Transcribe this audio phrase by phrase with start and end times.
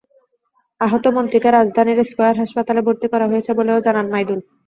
[0.81, 4.39] আহত মন্ত্রীকে রাজধানীর স্কয়ার হাসপাতালে ভর্তি করা হয়েছে বলেও জানান মাইদুল।